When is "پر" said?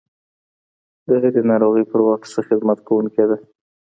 1.91-1.99